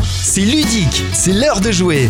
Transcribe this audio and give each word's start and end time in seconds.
C'est 0.00 0.40
ludique, 0.40 1.02
c'est 1.12 1.32
l'heure 1.32 1.60
de 1.60 1.70
jouer. 1.70 2.08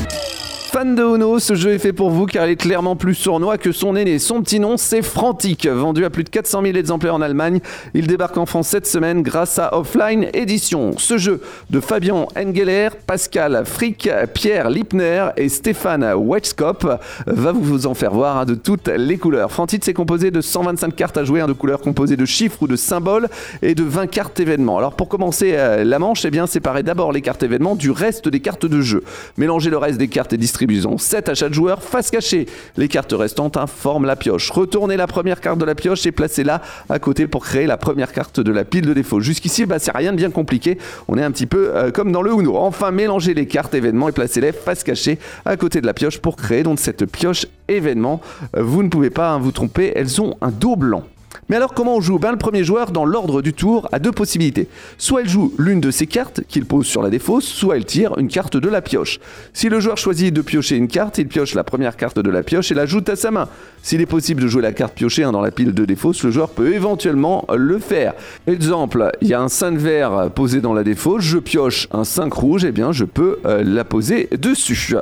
Fan 0.73 0.95
de 0.95 1.03
Uno, 1.03 1.39
ce 1.39 1.55
jeu 1.55 1.75
est 1.75 1.79
fait 1.79 1.93
pour 1.93 2.09
vous 2.09 2.25
car 2.25 2.47
il 2.47 2.53
est 2.53 2.57
clairement 2.57 2.97
plus 2.97 3.15
sournois 3.15 3.59
que 3.59 3.73
son 3.73 3.95
aîné. 3.95 4.19
Son 4.19 4.41
petit 4.41 4.59
nom, 4.59 4.79
c'est 4.79 5.03
Frantic. 5.03 5.67
Vendu 5.67 6.07
à 6.07 6.09
plus 6.09 6.25
de 6.25 6.31
400 6.31 6.63
000 6.63 6.79
exemplaires 6.79 7.15
en 7.15 7.21
Allemagne, 7.21 7.61
il 7.93 8.07
débarque 8.07 8.39
en 8.39 8.47
France 8.47 8.69
cette 8.69 8.87
semaine 8.87 9.21
grâce 9.21 9.59
à 9.59 9.77
Offline 9.77 10.29
Edition. 10.33 10.93
Ce 10.97 11.19
jeu 11.19 11.43
de 11.69 11.79
Fabien 11.79 12.27
Engeler, 12.39 12.89
Pascal 13.07 13.65
Frick, 13.67 14.09
Pierre 14.33 14.71
Lipner 14.71 15.27
et 15.37 15.51
Stéphane 15.51 16.11
Wetskop 16.15 16.87
va 17.27 17.53
vous 17.53 17.87
en 17.87 17.93
faire 17.93 18.13
voir 18.15 18.47
de 18.47 18.55
toutes 18.55 18.89
les 18.89 19.19
couleurs. 19.19 19.53
Frantic, 19.53 19.85
c'est 19.85 19.93
composé 19.93 20.31
de 20.31 20.41
125 20.41 20.97
cartes 20.97 21.19
à 21.19 21.25
jouer, 21.25 21.45
de 21.47 21.53
couleurs 21.53 21.83
composées 21.83 22.17
de 22.17 22.25
chiffres 22.25 22.63
ou 22.63 22.67
de 22.67 22.77
symboles 22.77 23.29
et 23.61 23.75
de 23.75 23.85
20 23.85 24.07
cartes 24.07 24.41
événements. 24.41 24.79
Alors 24.79 24.95
pour 24.95 25.11
commencer 25.11 25.53
euh, 25.55 25.85
la 25.85 25.99
manche, 25.99 26.25
eh 26.25 26.31
bien 26.31 26.47
séparez 26.47 26.83
d'abord 26.83 27.13
les 27.13 27.21
cartes 27.21 27.43
événements 27.43 27.77
du 27.77 27.91
reste 27.91 28.31
des 28.31 28.41
cartes 28.41 28.65
de 28.65 28.81
jeu. 28.81 29.05
Mélangez 29.37 29.69
le 29.69 29.77
reste 29.77 29.99
des 29.99 30.09
cartes 30.09 30.33
et 30.33 30.39
distribuez 30.39 30.62
7 30.99 31.29
à 31.29 31.35
chaque 31.35 31.53
joueur 31.53 31.83
face 31.83 32.11
cachée. 32.11 32.47
Les 32.77 32.89
cartes 32.89 33.13
restantes 33.13 33.57
informent 33.57 34.07
la 34.07 34.17
pioche. 34.17 34.51
Retournez 34.51 34.97
la 34.97 35.07
première 35.07 35.41
carte 35.41 35.59
de 35.59 35.65
la 35.65 35.75
pioche 35.75 36.07
et 36.07 36.13
placez-la 36.13 36.63
à 36.89 36.99
côté 36.99 37.27
pour 37.27 37.45
créer 37.45 37.67
la 37.67 37.77
première 37.77 38.13
carte 38.13 38.41
de 38.41 38.53
la 38.53 38.65
pile 38.65 38.87
de 38.87 38.95
défaut. 38.95 39.21
Jusqu'ici, 39.21 39.67
bah, 39.67 39.79
c'est 39.79 39.97
rien 39.97 40.13
de 40.13 40.17
bien 40.17 40.31
compliqué. 40.31 40.79
On 41.09 41.19
est 41.19 41.23
un 41.23 41.31
petit 41.31 41.47
peu 41.47 41.71
euh, 41.75 41.91
comme 41.91 42.13
dans 42.13 42.23
le 42.23 42.33
Uno. 42.33 42.57
Enfin, 42.57 42.91
mélangez 42.91 43.35
les 43.35 43.47
cartes 43.47 43.75
événements 43.75 44.09
et 44.09 44.13
placez-les 44.13 44.53
face 44.53 44.85
cachée 44.85 45.19
à 45.45 45.57
côté 45.57 45.81
de 45.81 45.87
la 45.87 45.95
pioche 45.95 46.19
pour 46.19 46.37
créer 46.37 46.63
donc 46.63 46.79
cette 46.79 47.07
pioche 47.07 47.47
événement. 47.69 48.21
Euh, 48.57 48.63
vous 48.63 48.83
ne 48.83 48.89
pouvez 48.89 49.11
pas 49.11 49.31
hein, 49.31 49.39
vous 49.39 49.53
tromper, 49.53 49.93
elles 49.95 50.21
ont 50.21 50.37
un 50.41 50.51
dos 50.51 50.77
blanc. 50.77 51.05
Mais 51.49 51.57
alors 51.57 51.75
comment 51.75 51.97
on 51.97 52.01
joue? 52.01 52.19
Ben, 52.19 52.31
Le 52.31 52.39
premier 52.39 52.65
joueur, 52.65 52.93
dans 52.93 53.05
l'ordre 53.05 53.43
du 53.43 53.53
tour, 53.53 53.89
a 53.93 53.99
deux 53.99 54.13
possibilités. 54.13 54.69
Soit 54.97 55.23
il 55.23 55.29
joue 55.29 55.53
l'une 55.59 55.81
de 55.81 55.91
ses 55.91 56.07
cartes 56.07 56.43
qu'il 56.49 56.65
pose 56.65 56.87
sur 56.87 57.03
la 57.03 57.11
défausse, 57.11 57.45
soit 57.45 57.77
il 57.77 57.85
tire 57.85 58.17
une 58.19 58.29
carte 58.29 58.57
de 58.57 58.69
la 58.69 58.81
pioche. 58.81 59.19
Si 59.53 59.69
le 59.69 59.81
joueur 59.81 59.99
choisit 59.99 60.33
de 60.33 60.41
piocher 60.41 60.77
une 60.77 60.89
carte, 60.89 61.19
il 61.19 61.27
pioche 61.27 61.55
la 61.55 61.65
première 61.65 61.97
carte 61.97 62.19
de 62.19 62.31
la 62.31 62.43
pioche 62.43 62.71
et 62.71 62.75
l'ajoute 62.75 63.09
à 63.09 63.17
sa 63.17 63.31
main. 63.31 63.49
S'il 63.83 64.01
est 64.01 64.07
possible 64.07 64.43
de 64.43 64.49
jouer 64.49 64.63
la 64.63 64.73
carte 64.73 64.95
piochée 64.95 65.23
dans 65.23 65.41
la 65.41 65.51
pile 65.51 65.75
de 65.75 65.85
défausse, 65.85 66.23
le 66.23 66.31
joueur 66.31 66.51
peut 66.51 66.73
éventuellement 66.73 67.45
le 67.55 67.79
faire. 67.79 68.15
Exemple, 68.47 69.11
il 69.21 69.29
y 69.29 69.35
a 69.35 69.41
un 69.41 69.49
5 69.49 69.77
vert 69.77 70.31
posé 70.35 70.61
dans 70.61 70.73
la 70.73 70.85
défausse, 70.85 71.23
je 71.25 71.39
pioche 71.39 71.89
un 71.91 72.05
5 72.05 72.33
rouge, 72.33 72.65
et 72.65 72.69
eh 72.69 72.73
bien 72.73 72.93
je 72.93 73.05
peux 73.05 73.39
euh, 73.45 73.63
la 73.65 73.85
poser 73.85 74.29
dessus. 74.39 74.97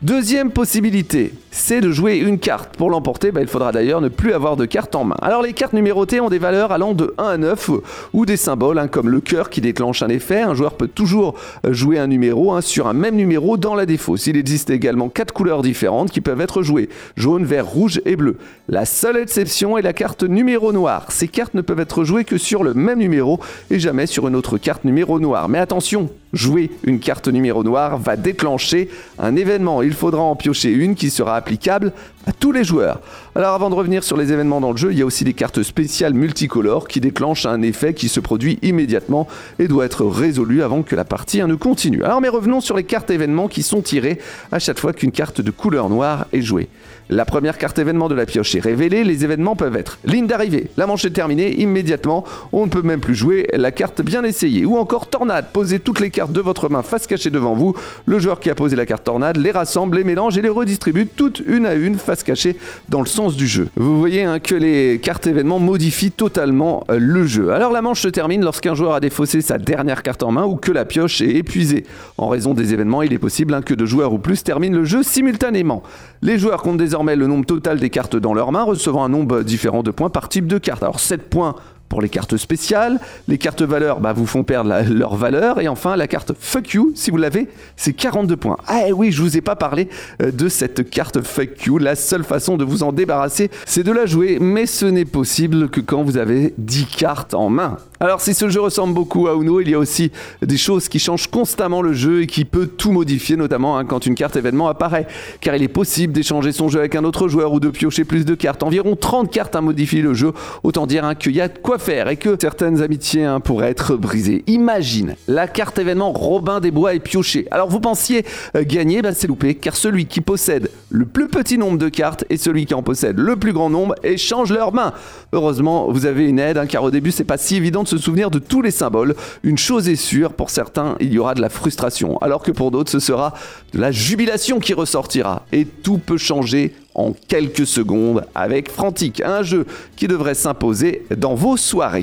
Deuxième 0.00 0.52
possibilité, 0.52 1.34
c'est 1.50 1.80
de 1.80 1.90
jouer 1.90 2.18
une 2.18 2.38
carte. 2.38 2.76
Pour 2.76 2.88
l'emporter, 2.88 3.32
bah, 3.32 3.40
il 3.40 3.48
faudra 3.48 3.72
d'ailleurs 3.72 4.00
ne 4.00 4.08
plus 4.08 4.32
avoir 4.32 4.56
de 4.56 4.64
carte 4.64 4.94
en 4.94 5.02
main. 5.02 5.16
Alors 5.22 5.42
les 5.42 5.52
cartes 5.52 5.72
numérotées 5.72 6.20
ont 6.20 6.28
des 6.28 6.38
valeurs 6.38 6.70
allant 6.70 6.94
de 6.94 7.14
1 7.18 7.24
à 7.24 7.36
9 7.36 7.70
ou 8.12 8.24
des 8.24 8.36
symboles 8.36 8.78
hein, 8.78 8.86
comme 8.86 9.08
le 9.08 9.20
cœur 9.20 9.50
qui 9.50 9.60
déclenche 9.60 10.02
un 10.02 10.08
effet. 10.08 10.40
Un 10.40 10.54
joueur 10.54 10.74
peut 10.74 10.86
toujours 10.86 11.34
jouer 11.68 11.98
un 11.98 12.06
numéro 12.06 12.52
hein, 12.52 12.60
sur 12.60 12.86
un 12.86 12.92
même 12.92 13.16
numéro 13.16 13.56
dans 13.56 13.74
la 13.74 13.86
défausse. 13.86 14.28
Il 14.28 14.36
existe 14.36 14.70
également 14.70 15.08
4 15.08 15.34
couleurs 15.34 15.62
différentes 15.62 16.12
qui 16.12 16.20
peuvent 16.20 16.40
être 16.40 16.62
jouées. 16.62 16.88
Jaune, 17.16 17.44
vert, 17.44 17.66
rouge 17.66 18.00
et 18.04 18.14
bleu. 18.14 18.36
La 18.68 18.84
seule 18.84 19.16
exception 19.16 19.78
est 19.78 19.82
la 19.82 19.94
carte 19.94 20.22
numéro 20.22 20.72
noir. 20.72 21.06
Ces 21.10 21.26
cartes 21.26 21.54
ne 21.54 21.60
peuvent 21.60 21.80
être 21.80 22.04
jouées 22.04 22.24
que 22.24 22.38
sur 22.38 22.62
le 22.62 22.72
même 22.72 23.00
numéro 23.00 23.40
et 23.72 23.80
jamais 23.80 24.06
sur 24.06 24.28
une 24.28 24.36
autre 24.36 24.58
carte 24.58 24.84
numéro 24.84 25.18
noir. 25.18 25.48
Mais 25.48 25.58
attention, 25.58 26.08
jouer 26.32 26.70
une 26.84 27.00
carte 27.00 27.28
numéro 27.28 27.64
noir 27.64 27.98
va 27.98 28.16
déclencher 28.16 28.88
un 29.18 29.36
événement 29.36 29.82
il 29.82 29.92
faudra 29.92 30.22
en 30.22 30.36
piocher 30.36 30.70
une 30.70 30.94
qui 30.94 31.10
sera 31.10 31.36
applicable 31.36 31.92
à 32.26 32.32
tous 32.32 32.52
les 32.52 32.64
joueurs. 32.64 33.00
Alors 33.34 33.54
avant 33.54 33.70
de 33.70 33.74
revenir 33.74 34.04
sur 34.04 34.16
les 34.16 34.32
événements 34.32 34.60
dans 34.60 34.72
le 34.72 34.76
jeu, 34.76 34.92
il 34.92 34.98
y 34.98 35.02
a 35.02 35.06
aussi 35.06 35.24
des 35.24 35.32
cartes 35.32 35.62
spéciales 35.62 36.14
multicolores 36.14 36.88
qui 36.88 37.00
déclenchent 37.00 37.46
un 37.46 37.62
effet 37.62 37.94
qui 37.94 38.08
se 38.08 38.20
produit 38.20 38.58
immédiatement 38.62 39.26
et 39.58 39.68
doit 39.68 39.86
être 39.86 40.04
résolu 40.04 40.62
avant 40.62 40.82
que 40.82 40.96
la 40.96 41.04
partie 41.04 41.42
ne 41.42 41.54
continue. 41.54 42.02
Alors 42.04 42.20
mais 42.20 42.28
revenons 42.28 42.60
sur 42.60 42.76
les 42.76 42.84
cartes 42.84 43.10
événements 43.10 43.48
qui 43.48 43.62
sont 43.62 43.80
tirées 43.80 44.18
à 44.52 44.58
chaque 44.58 44.78
fois 44.78 44.92
qu'une 44.92 45.12
carte 45.12 45.40
de 45.40 45.50
couleur 45.50 45.88
noire 45.88 46.26
est 46.32 46.42
jouée. 46.42 46.68
La 47.10 47.24
première 47.24 47.58
carte 47.58 47.78
événement 47.78 48.08
de 48.08 48.14
la 48.14 48.26
pioche 48.26 48.54
est 48.54 48.60
révélée, 48.60 49.04
les 49.04 49.24
événements 49.24 49.56
peuvent 49.56 49.76
être 49.76 49.98
ligne 50.04 50.26
d'arrivée, 50.26 50.68
la 50.76 50.86
manche 50.86 51.04
est 51.04 51.10
terminée, 51.10 51.60
immédiatement, 51.60 52.24
on 52.52 52.66
ne 52.66 52.70
peut 52.70 52.82
même 52.82 53.00
plus 53.00 53.14
jouer 53.14 53.48
la 53.54 53.70
carte 53.70 54.02
bien 54.02 54.24
essayée. 54.24 54.64
Ou 54.64 54.76
encore 54.76 55.08
tornade, 55.08 55.46
posez 55.52 55.80
toutes 55.80 56.00
les 56.00 56.10
cartes 56.10 56.32
de 56.32 56.40
votre 56.40 56.68
main 56.68 56.82
face 56.82 57.06
cachée 57.06 57.30
devant 57.30 57.54
vous, 57.54 57.74
le 58.06 58.18
joueur 58.18 58.40
qui 58.40 58.50
a 58.50 58.54
posé 58.54 58.76
la 58.76 58.86
carte 58.86 59.04
tornade 59.04 59.36
les 59.36 59.50
rassemble, 59.50 59.96
les 59.96 60.04
mélange 60.04 60.36
et 60.38 60.42
les 60.42 60.48
redistribue 60.48 61.06
toutes 61.06 61.42
une 61.46 61.66
à 61.66 61.74
une 61.74 61.96
face 61.96 62.22
cachée 62.22 62.56
dans 62.88 63.00
le 63.00 63.06
sens 63.06 63.36
du 63.36 63.46
jeu. 63.46 63.68
Vous 63.76 63.98
voyez 63.98 64.24
hein, 64.24 64.38
que 64.38 64.54
les 64.54 65.00
cartes 65.00 65.26
événements 65.26 65.58
modifient 65.58 66.10
totalement 66.10 66.84
euh, 66.90 66.98
le 66.98 67.26
jeu. 67.26 67.52
Alors 67.52 67.72
la 67.72 67.82
manche 67.82 68.00
se 68.00 68.08
termine 68.08 68.42
lorsqu'un 68.42 68.74
joueur 68.74 68.94
a 68.94 69.00
défaussé 69.00 69.40
sa 69.40 69.58
dernière 69.58 70.02
carte 70.02 70.22
en 70.22 70.32
main 70.32 70.44
ou 70.44 70.56
que 70.56 70.72
la 70.72 70.84
pioche 70.84 71.20
est 71.20 71.36
épuisée. 71.36 71.84
En 72.16 72.28
raison 72.28 72.54
des 72.54 72.72
événements, 72.72 73.02
il 73.02 73.12
est 73.12 73.18
possible 73.18 73.54
hein, 73.54 73.62
que 73.62 73.74
deux 73.74 73.86
joueurs 73.86 74.12
ou 74.12 74.18
plus 74.18 74.42
terminent 74.42 74.76
le 74.76 74.84
jeu 74.84 75.02
simultanément. 75.02 75.82
Les 76.22 76.38
joueurs 76.38 76.62
comptent 76.62 76.78
désormais 76.88 77.16
le 77.16 77.26
nombre 77.26 77.44
total 77.44 77.78
des 77.78 77.90
cartes 77.90 78.16
dans 78.16 78.32
leurs 78.32 78.50
mains, 78.50 78.62
recevant 78.62 79.04
un 79.04 79.10
nombre 79.10 79.42
différent 79.42 79.82
de 79.82 79.90
points 79.90 80.08
par 80.08 80.30
type 80.30 80.46
de 80.46 80.56
carte. 80.56 80.82
Alors 80.82 81.00
7 81.00 81.28
points 81.28 81.54
pour 81.88 82.02
les 82.02 82.08
cartes 82.08 82.36
spéciales. 82.36 82.98
Les 83.26 83.38
cartes 83.38 83.62
valeurs 83.62 84.00
bah, 84.00 84.12
vous 84.12 84.26
font 84.26 84.44
perdre 84.44 84.74
leur 84.90 85.16
valeur. 85.16 85.60
Et 85.60 85.68
enfin, 85.68 85.96
la 85.96 86.06
carte 86.06 86.32
Fuck 86.38 86.74
You, 86.74 86.92
si 86.94 87.10
vous 87.10 87.16
l'avez, 87.16 87.48
c'est 87.76 87.92
42 87.92 88.36
points. 88.36 88.56
Ah 88.66 88.82
oui, 88.94 89.12
je 89.12 89.22
vous 89.22 89.36
ai 89.36 89.40
pas 89.40 89.56
parlé 89.56 89.88
euh, 90.22 90.30
de 90.30 90.48
cette 90.48 90.90
carte 90.90 91.22
Fuck 91.22 91.64
You. 91.66 91.78
La 91.78 91.96
seule 91.96 92.24
façon 92.24 92.56
de 92.56 92.64
vous 92.64 92.82
en 92.82 92.92
débarrasser, 92.92 93.50
c'est 93.66 93.82
de 93.82 93.92
la 93.92 94.06
jouer. 94.06 94.38
Mais 94.40 94.66
ce 94.66 94.86
n'est 94.86 95.04
possible 95.04 95.68
que 95.68 95.80
quand 95.80 96.02
vous 96.02 96.16
avez 96.16 96.54
10 96.58 96.86
cartes 96.86 97.34
en 97.34 97.48
main. 97.48 97.78
Alors 98.00 98.20
si 98.20 98.32
ce 98.32 98.48
jeu 98.48 98.60
ressemble 98.60 98.94
beaucoup 98.94 99.26
à 99.26 99.34
Uno, 99.34 99.60
il 99.60 99.70
y 99.70 99.74
a 99.74 99.78
aussi 99.78 100.12
des 100.40 100.56
choses 100.56 100.88
qui 100.88 101.00
changent 101.00 101.26
constamment 101.26 101.82
le 101.82 101.94
jeu 101.94 102.22
et 102.22 102.26
qui 102.28 102.44
peut 102.44 102.66
tout 102.66 102.92
modifier, 102.92 103.36
notamment 103.36 103.76
hein, 103.76 103.84
quand 103.84 104.06
une 104.06 104.14
carte 104.14 104.36
événement 104.36 104.68
apparaît. 104.68 105.08
Car 105.40 105.56
il 105.56 105.62
est 105.62 105.68
possible 105.68 106.12
d'échanger 106.12 106.52
son 106.52 106.68
jeu 106.68 106.78
avec 106.78 106.94
un 106.94 107.04
autre 107.04 107.26
joueur 107.26 107.52
ou 107.52 107.60
de 107.60 107.70
piocher 107.70 108.04
plus 108.04 108.24
de 108.24 108.34
cartes. 108.34 108.62
Environ 108.62 108.94
30 108.94 109.32
cartes 109.32 109.56
à 109.56 109.60
modifier 109.60 110.02
le 110.02 110.14
jeu. 110.14 110.32
Autant 110.62 110.86
dire 110.86 111.04
hein, 111.04 111.14
qu'il 111.16 111.34
y 111.34 111.40
a 111.40 111.48
de 111.48 111.58
quoi 111.58 111.77
faire 111.78 112.08
et 112.08 112.16
que 112.16 112.36
certaines 112.40 112.82
amitiés 112.82 113.24
hein, 113.24 113.40
pourraient 113.40 113.70
être 113.70 113.96
brisées. 113.96 114.44
Imagine, 114.46 115.14
la 115.26 115.48
carte 115.48 115.78
événement 115.78 116.12
Robin 116.12 116.60
des 116.60 116.70
Bois 116.70 116.94
est 116.94 117.00
piochée. 117.00 117.46
Alors 117.50 117.68
vous 117.68 117.80
pensiez 117.80 118.24
euh, 118.56 118.64
gagner, 118.64 119.02
bah, 119.02 119.12
c'est 119.14 119.26
loupé, 119.26 119.54
car 119.54 119.76
celui 119.76 120.06
qui 120.06 120.20
possède 120.20 120.70
le 120.90 121.04
plus 121.04 121.28
petit 121.28 121.58
nombre 121.58 121.78
de 121.78 121.88
cartes 121.88 122.24
et 122.30 122.36
celui 122.36 122.66
qui 122.66 122.74
en 122.74 122.82
possède 122.82 123.18
le 123.18 123.36
plus 123.36 123.52
grand 123.52 123.70
nombre 123.70 123.94
échangent 124.02 124.52
leurs 124.52 124.72
mains. 124.72 124.92
Heureusement, 125.32 125.90
vous 125.90 126.06
avez 126.06 126.28
une 126.28 126.38
aide, 126.38 126.66
car 126.68 126.82
au 126.82 126.90
début 126.90 127.10
c'est 127.10 127.24
pas 127.24 127.38
si 127.38 127.56
évident 127.56 127.84
se 127.84 127.98
souvenir 127.98 128.30
de 128.30 128.38
tous 128.38 128.62
les 128.62 128.70
symboles. 128.70 129.14
Une 129.42 129.58
chose 129.58 129.88
est 129.88 129.96
sûre, 129.96 130.32
pour 130.32 130.50
certains, 130.50 130.96
il 131.00 131.12
y 131.12 131.18
aura 131.18 131.34
de 131.34 131.40
la 131.40 131.48
frustration, 131.48 132.18
alors 132.18 132.42
que 132.42 132.50
pour 132.50 132.70
d'autres, 132.70 132.90
ce 132.90 133.00
sera 133.00 133.34
de 133.72 133.80
la 133.80 133.92
jubilation 133.92 134.60
qui 134.60 134.74
ressortira. 134.74 135.46
Et 135.52 135.64
tout 135.64 135.98
peut 135.98 136.18
changer 136.18 136.74
en 136.98 137.14
quelques 137.28 137.66
secondes 137.66 138.24
avec 138.34 138.70
Frantic, 138.70 139.20
un 139.20 139.42
jeu 139.42 139.66
qui 139.96 140.08
devrait 140.08 140.34
s'imposer 140.34 141.04
dans 141.16 141.34
vos 141.34 141.56
soirées. 141.56 142.02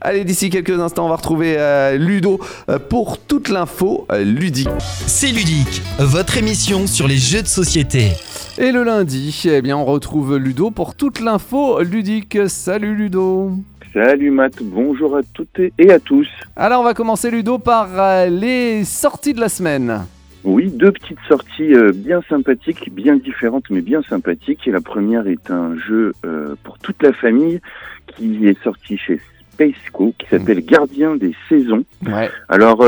Allez, 0.00 0.24
d'ici 0.24 0.50
quelques 0.50 0.80
instants, 0.80 1.06
on 1.06 1.08
va 1.08 1.16
retrouver 1.16 1.54
euh, 1.56 1.96
Ludo 1.96 2.40
euh, 2.68 2.80
pour 2.80 3.18
toute 3.18 3.48
l'info 3.48 4.06
euh, 4.10 4.24
ludique. 4.24 4.68
C'est 5.06 5.28
ludique, 5.28 5.80
votre 6.00 6.36
émission 6.36 6.88
sur 6.88 7.06
les 7.06 7.18
jeux 7.18 7.42
de 7.42 7.46
société. 7.46 8.12
Et 8.58 8.72
le 8.72 8.82
lundi, 8.82 9.44
eh 9.44 9.62
bien, 9.62 9.76
on 9.76 9.84
retrouve 9.84 10.36
Ludo 10.36 10.72
pour 10.72 10.96
toute 10.96 11.20
l'info 11.20 11.80
ludique. 11.82 12.36
Salut 12.48 12.96
Ludo. 12.96 13.52
Salut 13.92 14.30
Matt, 14.30 14.54
bonjour 14.62 15.16
à 15.18 15.20
toutes 15.34 15.60
et 15.78 15.90
à 15.90 15.98
tous. 15.98 16.26
Alors 16.56 16.80
on 16.80 16.84
va 16.84 16.94
commencer 16.94 17.30
Ludo 17.30 17.58
par 17.58 17.88
euh, 17.92 18.26
les 18.26 18.84
sorties 18.84 19.34
de 19.34 19.40
la 19.40 19.50
semaine. 19.50 20.06
Oui, 20.44 20.70
deux 20.70 20.92
petites 20.92 21.20
sorties 21.28 21.74
euh, 21.74 21.92
bien 21.94 22.20
sympathiques, 22.28 22.92
bien 22.92 23.16
différentes 23.16 23.70
mais 23.70 23.80
bien 23.80 24.02
sympathiques. 24.02 24.66
Et 24.66 24.70
la 24.70 24.80
première 24.80 25.26
est 25.26 25.50
un 25.50 25.76
jeu 25.78 26.12
euh, 26.24 26.54
pour 26.64 26.78
toute 26.78 27.02
la 27.02 27.12
famille 27.12 27.60
qui 28.06 28.46
est 28.46 28.60
sorti 28.62 28.96
chez 28.96 29.20
Spaceco 29.52 30.14
qui 30.18 30.26
s'appelle 30.28 30.58
mm. 30.58 30.66
Gardien 30.66 31.16
des 31.16 31.34
saisons. 31.48 31.84
Ouais. 32.06 32.30
Alors 32.48 32.84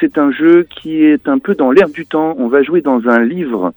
c'est 0.00 0.18
un 0.18 0.30
jeu 0.32 0.66
qui 0.68 1.04
est 1.04 1.28
un 1.28 1.38
peu 1.38 1.54
dans 1.54 1.70
l'air 1.70 1.88
du 1.88 2.06
temps. 2.06 2.34
On 2.38 2.48
va 2.48 2.62
jouer 2.62 2.82
dans 2.82 3.08
un 3.08 3.22
livre 3.24 3.72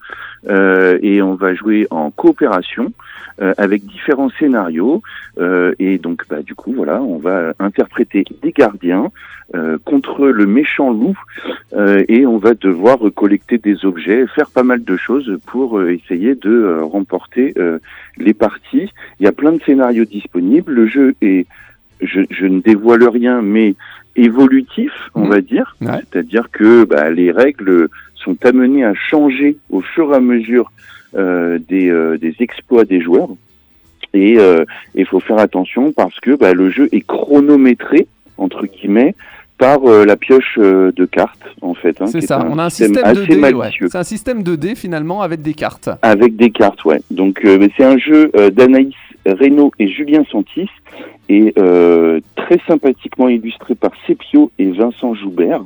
et 0.47 1.21
on 1.21 1.35
va 1.35 1.53
jouer 1.53 1.87
en 1.89 2.11
coopération. 2.11 2.93
Euh, 3.41 3.53
avec 3.57 3.85
différents 3.85 4.29
scénarios. 4.39 5.01
Euh, 5.39 5.75
et 5.77 5.97
donc, 5.97 6.23
bah, 6.29 6.41
du 6.41 6.55
coup, 6.55 6.71
voilà, 6.71 7.01
on 7.01 7.17
va 7.17 7.53
interpréter 7.59 8.23
des 8.41 8.53
gardiens 8.53 9.11
euh, 9.53 9.77
contre 9.83 10.27
le 10.27 10.45
méchant 10.45 10.89
loup 10.89 11.19
et 12.07 12.25
on 12.25 12.37
va 12.37 12.53
devoir 12.53 12.97
collecter 13.13 13.57
des 13.57 13.83
objets, 13.83 14.25
faire 14.27 14.49
pas 14.49 14.63
mal 14.63 14.85
de 14.85 14.95
choses 14.95 15.37
pour 15.47 15.83
essayer 15.83 16.33
de 16.35 16.79
remporter 16.81 17.53
les 18.17 18.33
parties. 18.33 18.89
Il 19.19 19.25
y 19.25 19.27
a 19.27 19.33
plein 19.33 19.51
de 19.51 19.61
scénarios 19.63 20.05
disponibles. 20.05 20.71
Le 20.71 20.87
jeu 20.87 21.15
est, 21.21 21.45
je, 21.99 22.21
je 22.29 22.45
ne 22.45 22.61
dévoile 22.61 23.03
rien, 23.03 23.41
mais 23.41 23.75
évolutif, 24.15 24.93
on 25.13 25.25
mmh. 25.25 25.29
va 25.29 25.41
dire. 25.41 25.75
C'est-à-dire 25.81 26.49
que 26.51 26.85
bah, 26.85 27.09
les 27.09 27.31
règles 27.31 27.89
sont 28.25 28.35
amenées 28.45 28.83
à 28.83 28.93
changer 28.93 29.57
au 29.69 29.81
fur 29.81 30.11
et 30.11 30.15
à 30.15 30.19
mesure 30.19 30.71
euh, 31.15 31.59
des, 31.69 31.89
euh, 31.89 32.17
des, 32.17 32.35
exploits 32.39 32.83
des 32.83 32.99
joueurs. 32.99 33.29
Et 34.13 34.31
il 34.33 34.39
euh, 34.39 34.65
faut 35.09 35.19
faire 35.19 35.37
attention 35.39 35.91
parce 35.91 36.19
que 36.19 36.35
bah, 36.35 36.53
le 36.53 36.69
jeu 36.69 36.89
est 36.91 37.05
chronométré, 37.05 38.07
entre 38.37 38.65
guillemets, 38.65 39.13
par 39.57 39.85
euh, 39.85 40.05
la 40.05 40.17
pioche 40.17 40.57
euh, 40.57 40.91
de 40.93 41.05
cartes, 41.05 41.45
en 41.61 41.73
fait. 41.73 42.01
hein, 42.01 42.07
C'est 42.07 42.21
ça, 42.21 42.45
on 42.49 42.57
a 42.59 42.65
un 42.65 42.69
système 42.69 42.95
système 42.95 43.13
de 43.13 43.19
assez 43.21 43.27
dés. 43.27 43.35
ouais. 43.35 43.53
malicieux. 43.53 43.87
C'est 43.89 43.97
un 43.97 44.03
système 44.03 44.43
de 44.43 44.55
dés 44.55 44.75
finalement 44.75 45.21
avec 45.21 45.41
des 45.41 45.53
cartes. 45.53 45.89
Avec 46.01 46.35
des 46.35 46.49
cartes, 46.49 46.83
ouais. 46.85 47.01
Donc 47.11 47.43
euh, 47.45 47.67
c'est 47.77 47.85
un 47.85 47.97
jeu 47.97 48.31
d'Anaïs 48.51 48.93
Reynaud 49.25 49.71
et 49.79 49.87
Julien 49.87 50.23
Santis, 50.31 50.69
et 51.29 51.53
très 52.35 52.59
sympathiquement 52.67 53.27
illustré 53.27 53.73
par 53.73 53.91
Sepio 54.05 54.51
et 54.59 54.69
Vincent 54.71 55.15
Joubert. 55.15 55.63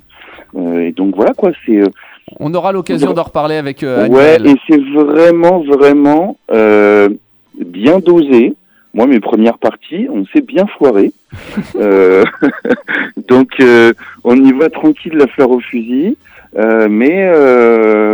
Et 0.58 0.94
donc 0.94 1.16
voilà 1.16 1.34
quoi, 1.34 1.52
c'est 1.66 1.82
On 2.40 2.54
aura 2.54 2.72
l'occasion 2.72 3.14
d'en 3.14 3.24
reparler 3.24 3.56
avec 3.56 3.84
euh, 3.84 4.08
ouais, 4.08 4.38
et 4.44 4.56
c'est 4.68 4.82
vraiment 4.82 5.60
vraiment 5.62 6.38
euh, 6.52 7.10
bien 7.58 8.00
dosé. 8.00 8.54
Moi, 8.94 9.06
mes 9.06 9.20
premières 9.20 9.58
parties, 9.60 10.08
on 10.12 10.26
s'est 10.28 10.42
bien 10.42 10.66
foiré. 10.78 11.12
Euh, 11.76 12.24
donc, 13.28 13.52
euh, 13.60 13.94
on 14.24 14.36
y 14.36 14.52
va 14.52 14.70
tranquille, 14.70 15.14
la 15.16 15.28
fleur 15.28 15.52
au 15.52 15.60
fusil. 15.60 16.18
Mais 16.56 17.32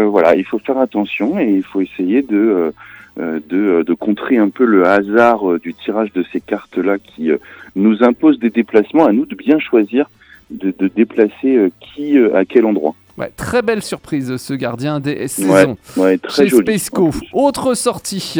voilà, 0.07 0.36
il 0.36 0.44
faut 0.44 0.60
faire 0.60 0.78
attention 0.78 1.40
et 1.40 1.50
il 1.50 1.63
faut 1.63 1.81
essayer 1.81 2.22
de, 2.22 2.74
de, 3.18 3.84
de 3.84 3.94
contrer 3.94 4.38
un 4.38 4.50
peu 4.50 4.66
le 4.66 4.86
hasard 4.86 5.60
du 5.60 5.74
tirage 5.74 6.12
de 6.13 6.24
ces 6.31 6.42
cartes-là 6.42 6.98
qui 7.00 7.31
nous 7.75 8.04
impose 8.04 8.38
des 8.40 8.50
déplacements. 8.50 9.06
À 9.06 9.13
nous 9.13 9.25
de 9.25 9.36
bien 9.36 9.57
choisir 9.60 10.10
de, 10.52 10.74
de 10.78 10.88
déplacer 10.90 11.72
qui 11.80 12.18
à 12.18 12.44
quel 12.44 12.66
endroit. 12.66 12.96
Ouais, 13.18 13.32
très 13.36 13.62
belle 13.62 13.82
surprise 13.82 14.36
ce 14.38 14.54
gardien 14.54 15.00
des 15.00 15.28
saisons. 15.28 15.78
Ouais, 15.96 16.18
très 16.18 16.50
Chez. 16.50 16.56
Spaceco. 16.58 17.12
Autre 17.34 17.74
sortie. 17.74 18.40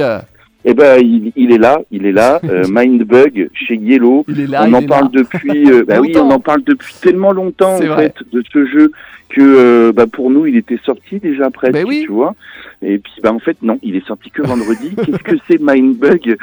Eh 0.68 0.74
ben, 0.74 1.00
il, 1.00 1.32
il 1.36 1.52
est 1.52 1.58
là, 1.60 1.80
il 1.92 2.06
est 2.06 2.12
là. 2.12 2.40
euh, 2.50 2.64
Mindbug 2.68 3.50
chez 3.54 3.76
Yellow. 3.76 4.26
Il 4.28 4.42
est 4.42 4.48
là. 4.48 4.64
on 4.64 4.68
il 4.68 4.76
en 4.76 4.80
est 4.82 4.88
parle 4.88 5.04
là. 5.06 5.10
depuis. 5.14 5.72
euh, 5.72 5.86
bah 5.88 6.00
oui, 6.02 6.12
on 6.18 6.30
en 6.32 6.40
parle 6.40 6.64
depuis 6.66 6.96
tellement 7.02 7.32
longtemps 7.32 7.76
en 7.76 7.80
vrai. 7.80 8.14
fait 8.18 8.26
de 8.34 8.44
ce 8.52 8.66
jeu 8.66 8.92
que 9.36 9.42
euh, 9.42 9.92
bah, 9.92 10.08
pour 10.08 10.30
nous 10.30 10.46
il 10.46 10.56
était 10.56 10.80
sorti 10.86 11.20
déjà 11.20 11.50
presque, 11.50 11.74
Ben 11.74 11.86
oui. 11.86 12.04
tu 12.06 12.12
vois. 12.12 12.36
Et 12.82 13.00
puis 13.00 13.14
bah 13.22 13.34
en 13.34 13.40
fait 13.40 13.58
non, 13.62 13.80
il 13.84 13.96
est 13.96 14.06
sorti 14.06 14.30
que 14.32 14.42
vendredi. 14.42 14.96
Qu'est-ce 15.06 15.24
que 15.24 15.36
c'est 15.48 15.60
Mindbug? 15.62 16.38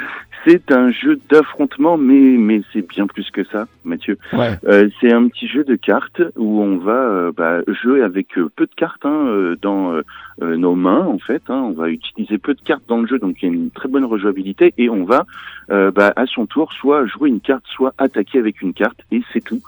C'est 0.45 0.71
un 0.73 0.91
jeu 0.91 1.17
d'affrontement, 1.29 1.97
mais 1.97 2.35
mais 2.37 2.61
c'est 2.73 2.85
bien 2.87 3.07
plus 3.07 3.31
que 3.31 3.45
ça, 3.45 3.65
Mathieu. 3.85 4.17
Ouais. 4.33 4.51
Euh, 4.67 4.89
c'est 4.99 5.11
un 5.13 5.27
petit 5.29 5.47
jeu 5.47 5.63
de 5.63 5.75
cartes 5.75 6.21
où 6.35 6.61
on 6.61 6.77
va 6.77 6.91
euh, 6.91 7.31
bah, 7.35 7.61
jouer 7.81 8.01
avec 8.01 8.37
euh, 8.37 8.49
peu 8.55 8.65
de 8.65 8.73
cartes 8.75 9.05
hein, 9.05 9.55
dans 9.61 9.93
nos 10.41 10.75
mains 10.75 11.05
en 11.05 11.17
fait. 11.17 11.43
hein. 11.49 11.63
On 11.67 11.71
va 11.71 11.89
utiliser 11.89 12.37
peu 12.37 12.53
de 12.53 12.61
cartes 12.61 12.83
dans 12.89 12.97
le 12.99 13.07
jeu, 13.07 13.19
donc 13.19 13.37
il 13.41 13.49
y 13.49 13.51
a 13.51 13.55
une 13.55 13.71
très 13.71 13.87
bonne 13.87 14.05
rejouabilité 14.05 14.73
et 14.77 14.89
on 14.89 15.05
va 15.05 15.25
bah, 15.69 16.11
à 16.15 16.25
son 16.25 16.45
tour 16.45 16.73
soit 16.73 17.05
jouer 17.05 17.29
une 17.29 17.39
carte, 17.39 17.63
soit 17.73 17.93
attaquer 17.97 18.39
avec 18.39 18.61
une 18.61 18.73
carte 18.73 18.99
et 19.11 19.21
c'est 19.31 19.43
tout. 19.43 19.61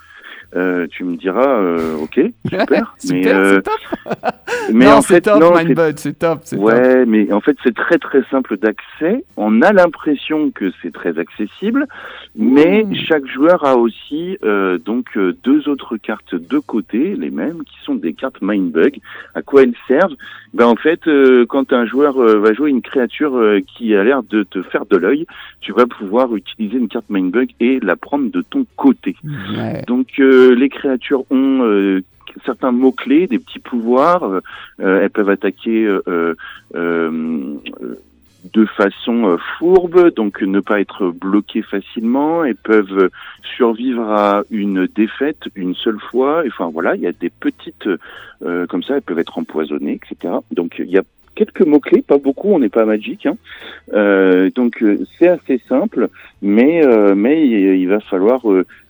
Euh, 0.56 0.88
tu 0.90 1.04
me 1.04 1.18
diras, 1.18 1.60
euh, 1.60 1.98
ok, 1.98 2.20
super, 2.50 2.96
mais, 3.10 3.24
Super, 3.24 3.38
euh, 3.38 3.62
top. 3.62 3.74
mais 4.74 4.86
non, 4.86 4.92
en 4.94 5.02
fait, 5.02 5.22
top, 5.22 5.40
non, 5.40 5.54
c'est 5.96 6.18
top, 6.18 6.40
c'est 6.44 6.56
top. 6.56 6.66
Ouais, 6.66 7.06
mais 7.06 7.32
en 7.34 7.42
fait, 7.42 7.58
c'est 7.64 7.76
très 7.76 7.98
très 7.98 8.24
simple 8.32 8.58
d'accès. 8.58 9.24
On 9.38 9.62
a 9.62 9.74
l'impression 9.74 10.52
que 10.52 10.72
c'est 10.82 10.94
très 10.94 11.18
accessible, 11.20 11.88
mais 12.36 12.84
Mmh. 12.84 12.96
chaque 13.08 13.28
joueur 13.28 13.64
a 13.66 13.76
aussi 13.76 14.38
euh, 14.44 14.78
donc 14.78 15.18
euh, 15.18 15.36
deux 15.44 15.68
autres 15.70 15.98
cartes 15.98 16.36
de 16.36 16.60
côté, 16.60 17.16
les 17.16 17.30
mêmes, 17.30 17.64
qui 17.64 17.76
sont 17.84 17.96
des 17.96 18.14
cartes 18.14 18.42
Mindbug. 18.42 19.00
À 19.34 19.42
quoi 19.42 19.64
elles 19.64 19.74
servent? 19.88 20.16
Ben 20.54 20.66
en 20.66 20.76
fait, 20.76 21.08
euh, 21.08 21.46
quand 21.48 21.74
un 21.74 21.86
joueur 21.86 22.16
va 22.16 22.54
jouer 22.54 22.70
une 22.70 22.82
créature 22.82 23.42
qui 23.68 23.96
a 23.96 24.04
l'air 24.04 24.24
de 24.24 24.44
te 24.44 24.62
faire 24.62 24.86
de 24.86 24.98
l'œil, 24.98 25.26
tu 25.62 25.74
vas 25.74 25.86
pouvoir 25.86 26.36
utiliser 26.36 26.78
une 26.78 26.88
carte 26.88 27.10
Mindbug 27.10 27.50
et 27.60 27.80
la 27.82 27.96
prendre 27.96 28.32
de 28.32 28.42
ton 28.42 28.66
côté. 28.76 29.16
Ouais. 29.24 29.82
Donc 29.88 30.08
euh, 30.20 30.35
les 30.56 30.70
créatures 30.70 31.24
ont 31.32 31.64
euh, 31.64 32.02
certains 32.46 32.72
mots-clés, 32.72 33.28
des 33.28 33.40
petits 33.40 33.60
pouvoirs. 33.60 34.24
euh, 34.24 34.40
euh, 34.82 35.02
elles 35.02 35.10
peuvent 35.10 35.30
attaquer 35.30 35.86
euh, 35.86 36.02
euh, 36.08 36.34
euh, 36.76 37.56
de 38.54 38.66
façon 38.66 39.26
euh, 39.26 39.38
fourbe, 39.58 40.14
donc 40.14 40.42
ne 40.42 40.60
pas 40.60 40.80
être 40.80 41.10
bloquées 41.10 41.64
facilement. 41.64 42.44
Elles 42.44 42.56
peuvent 42.56 42.98
euh, 42.98 43.10
survivre 43.56 44.04
à 44.12 44.44
une 44.52 44.88
défaite 44.88 45.48
une 45.56 45.76
seule 45.76 46.00
fois. 46.00 46.44
Enfin 46.46 46.70
voilà, 46.72 46.96
il 46.96 47.02
y 47.02 47.08
a 47.08 47.12
des 47.12 47.30
petites 47.32 47.88
euh, 48.44 48.68
comme 48.68 48.84
ça. 48.84 48.96
Elles 48.96 49.02
peuvent 49.02 49.20
être 49.20 49.38
empoisonnées, 49.38 50.00
etc. 50.04 50.36
Donc 50.52 50.76
il 50.80 50.90
y 50.90 50.98
a 50.98 51.04
quelques 51.36 51.62
mots-clés, 51.62 52.02
pas 52.02 52.18
beaucoup, 52.18 52.50
on 52.50 52.60
n'est 52.60 52.70
pas 52.70 52.86
magique. 52.86 53.26
Hein. 53.26 53.38
Euh, 53.94 54.50
donc 54.56 54.82
euh, 54.82 55.06
c'est 55.20 55.28
assez 55.28 55.62
simple, 55.70 56.10
mais, 56.42 56.84
euh, 56.84 57.14
mais 57.16 57.48
il, 57.48 57.88
va 57.88 58.00
falloir 58.00 58.44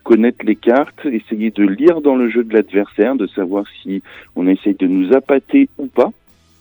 connaître 0.03 0.45
les 0.45 0.55
cartes, 0.55 1.05
essayer 1.05 1.51
de 1.51 1.63
lire 1.63 2.01
dans 2.01 2.15
le 2.15 2.29
jeu 2.29 2.43
de 2.43 2.53
l'adversaire, 2.53 3.15
de 3.15 3.27
savoir 3.27 3.65
si 3.81 4.01
on 4.35 4.47
essaye 4.47 4.75
de 4.75 4.87
nous 4.87 5.13
appâter 5.13 5.67
ou 5.77 5.87
pas. 5.87 6.11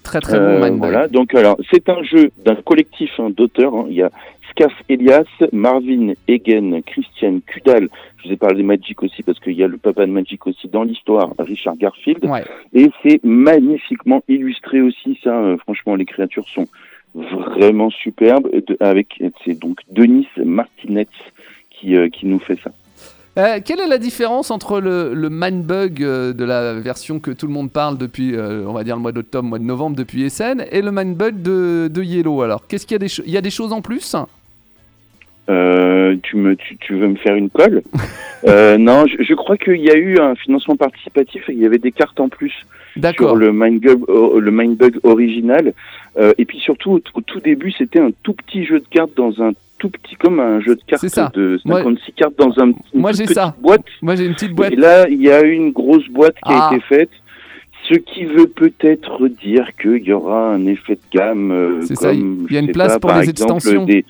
Très 0.05 0.21
très 0.21 0.37
Euh, 0.37 0.59
bon 0.61 0.65
Mindbug. 0.67 0.79
voilà. 0.79 1.09
Donc 1.09 1.35
alors 1.35 1.57
c'est 1.73 1.89
un 1.89 2.03
jeu 2.05 2.31
d'un 2.45 2.55
collectif 2.57 3.11
hein, 3.19 3.31
d'auteurs. 3.31 3.75
hein. 3.75 3.87
Il 3.89 3.97
y 3.97 4.03
a 4.03 4.11
Scaf 4.51 4.73
Elias, 4.89 5.25
Marvin 5.53 6.13
Egen, 6.29 6.81
Christian 6.85 7.41
Kudal. 7.47 7.89
Je 8.19 8.29
vous 8.29 8.35
ai 8.35 8.37
parlé 8.37 8.59
de 8.59 8.67
Magic 8.67 9.03
aussi 9.03 9.23
parce 9.25 9.41
qu'il 9.41 9.55
y 9.55 9.65
a 9.65 9.67
le 9.67 9.79
papa 9.79 10.07
de 10.07 10.13
Magic 10.13 10.47
aussi 10.47 10.69
dans 10.69 10.85
l'histoire, 10.85 11.33
Richard 11.39 11.77
Garfield. 11.77 12.25
Ouais. 12.25 12.45
Et 12.73 12.91
c'est 13.03 13.21
magnifiquement 13.25 14.23
illustré 14.29 14.81
aussi, 14.81 15.19
ça. 15.25 15.37
euh, 15.37 15.57
franchement, 15.59 15.97
les 15.97 16.05
créatures 16.05 16.49
sont 16.49 16.69
vraiment 17.15 17.91
superbes. 17.91 18.49
De- 18.67 18.77
avec, 18.81 19.23
c'est 19.45 19.59
donc 19.59 19.79
Denis 19.91 20.29
Martinez 20.37 21.09
qui, 21.71 21.97
euh, 21.97 22.09
qui 22.09 22.27
nous 22.27 22.39
fait 22.39 22.59
ça. 22.63 22.71
Euh, 23.37 23.59
quelle 23.65 23.81
est 23.81 23.89
la 23.89 23.99
différence 23.99 24.53
entre 24.53 24.81
le, 24.81 25.13
le 25.13 25.29
Mindbug 25.29 26.03
euh, 26.03 26.33
de 26.33 26.45
la 26.45 26.75
version 26.75 27.19
que 27.19 27.33
tout 27.33 27.49
le 27.49 27.53
monde 27.53 27.71
parle 27.73 27.99
depuis, 27.99 28.37
euh, 28.37 28.65
on 28.67 28.73
va 28.73 28.85
dire 28.85 28.95
le 28.95 29.03
mois 29.03 29.11
d'octobre, 29.11 29.49
mois 29.49 29.59
de 29.59 29.65
novembre, 29.65 29.97
depuis 29.97 30.31
SN, 30.31 30.65
et 30.71 30.83
le 30.83 30.93
Mindbug 30.93 31.43
de, 31.43 31.89
de 31.93 32.03
Yellow 32.03 32.43
Alors, 32.43 32.67
qu'est-ce 32.69 32.87
qu'il 32.87 32.95
y 32.95 32.97
a 32.97 32.99
des, 33.07 33.13
il 33.27 33.33
y 33.33 33.37
a 33.37 33.41
des 33.41 33.51
choses 33.51 33.73
en 33.73 33.83
plus? 33.83 34.15
Euh, 35.51 36.17
tu, 36.23 36.37
me, 36.37 36.55
tu, 36.55 36.77
tu 36.79 36.95
veux 36.95 37.09
me 37.09 37.17
faire 37.17 37.35
une 37.35 37.51
colle? 37.51 37.83
Euh, 38.47 38.77
Non, 38.77 39.07
je, 39.07 39.23
je 39.23 39.33
crois 39.33 39.57
qu'il 39.57 39.81
y 39.81 39.91
a 39.91 39.97
eu 39.97 40.19
un 40.19 40.35
financement 40.35 40.77
participatif 40.77 41.49
et 41.49 41.55
il 41.55 41.61
y 41.61 41.65
avait 41.65 41.79
des 41.79 41.93
cartes 41.93 42.21
en 42.21 42.29
plus 42.29 42.51
sur 42.51 43.01
D'accord. 43.01 43.37
le 43.37 43.53
Mindbug, 43.55 44.05
le 44.07 44.51
Mindbug 44.51 45.01
original. 45.03 45.73
Euh, 46.19 46.35
et 46.37 46.45
puis 46.45 46.59
surtout, 46.59 46.93
au, 46.93 47.01
au 47.15 47.21
tout 47.23 47.41
début, 47.41 47.73
c'était 47.73 48.01
un 48.01 48.11
tout 48.23 48.35
petit 48.35 48.67
jeu 48.67 48.81
de 48.81 48.85
cartes 48.91 49.15
dans 49.17 49.43
un 49.43 49.53
tout 49.85 49.91
petit, 49.91 50.15
comme 50.17 50.41
un 50.41 50.61
jeu 50.61 50.77
de 50.77 50.81
cartes 50.87 51.07
ça. 51.09 51.31
de 51.35 51.59
Moi- 51.65 51.79
56 51.79 52.13
cartes 52.13 52.39
dans 52.39 52.59
un, 52.59 52.69
une 52.69 52.75
Moi, 52.95 53.11
petite 53.11 53.33
ça. 53.35 53.55
boîte. 53.61 53.85
Moi, 54.03 54.15
j'ai 54.17 54.25
une 54.27 54.33
petite 54.35 54.53
boîte. 54.53 54.73
Et 54.73 54.77
là, 54.77 55.07
il 55.09 55.21
y 55.23 55.31
a 55.31 55.43
une 55.43 55.73
grosse 55.73 56.09
boîte 56.09 56.35
qui 56.37 56.41
Ah. 56.53 56.69
a 56.71 56.75
été 56.77 56.85
faite, 56.87 57.11
ce 57.91 57.95
qui 57.95 58.25
veut 58.25 58.47
peut-être 58.47 59.29
dire 59.29 59.69
qu'il 59.81 60.03
y 60.05 60.13
aura 60.13 60.53
un 60.55 60.65
effet 60.67 60.95
de 60.95 61.19
gamme. 61.19 61.51
euh, 61.53 61.81
C'est 61.83 61.97
ça, 61.97 62.13
il 62.15 62.47
y 62.51 62.57
a 62.57 62.61
une 62.61 62.73
place 62.73 62.95
pas, 62.95 63.01
pour 63.01 63.13
les 63.21 63.29
exemple, 63.29 63.55
extensions. 63.57 63.85
Des... 63.85 64.05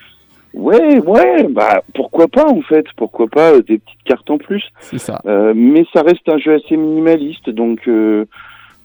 Ouais, 0.54 1.00
ouais, 1.00 1.48
bah 1.50 1.82
pourquoi 1.94 2.28
pas 2.28 2.46
en 2.48 2.60
fait, 2.62 2.86
pourquoi 2.96 3.26
pas 3.26 3.50
euh, 3.54 3.62
des 3.62 3.78
petites 3.78 4.04
cartes 4.04 4.30
en 4.30 4.38
plus. 4.38 4.62
C'est 4.78 4.98
ça. 4.98 5.20
Euh, 5.26 5.52
mais 5.56 5.84
ça 5.92 6.02
reste 6.02 6.28
un 6.28 6.38
jeu 6.38 6.54
assez 6.54 6.76
minimaliste, 6.76 7.50
donc 7.50 7.88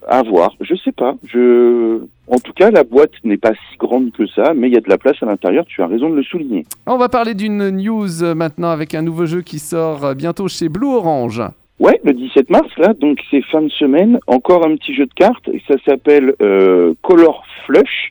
à 0.08 0.24
voir. 0.24 0.56
Je 0.62 0.74
sais 0.76 0.92
pas. 0.92 1.14
Je, 1.28 2.00
en 2.30 2.38
tout 2.40 2.54
cas, 2.54 2.72
la 2.72 2.84
boîte 2.84 3.12
n'est 3.24 3.38
pas 3.38 3.52
si 3.54 3.78
grande 3.78 4.12
que 4.12 4.26
ça, 4.28 4.54
mais 4.56 4.68
il 4.68 4.74
y 4.74 4.78
a 4.78 4.82
de 4.82 4.90
la 4.90 4.98
place 4.98 5.18
à 5.22 5.26
l'intérieur. 5.26 5.66
Tu 5.68 5.82
as 5.82 5.88
raison 5.88 6.10
de 6.10 6.16
le 6.16 6.24
souligner. 6.24 6.66
On 6.86 6.98
va 6.98 7.10
parler 7.10 7.34
d'une 7.34 7.70
news 7.70 8.24
euh, 8.24 8.36
maintenant 8.36 8.70
avec 8.70 8.94
un 8.96 9.02
nouveau 9.02 9.26
jeu 9.26 9.42
qui 9.42 9.60
sort 9.60 10.06
euh, 10.06 10.14
bientôt 10.14 10.48
chez 10.48 10.70
Blue 10.70 10.88
Orange. 10.88 11.42
Ouais, 11.80 12.00
le 12.04 12.14
17 12.14 12.50
mars, 12.50 12.68
là, 12.78 12.94
donc 12.94 13.20
c'est 13.32 13.42
fin 13.44 13.62
de 13.62 13.70
semaine, 13.70 14.20
encore 14.28 14.66
un 14.66 14.76
petit 14.76 14.94
jeu 14.94 15.06
de 15.06 15.14
cartes, 15.14 15.48
et 15.48 15.62
ça 15.68 15.76
s'appelle 15.86 16.34
euh, 16.42 16.94
Color 17.02 17.44
Flush. 17.66 18.10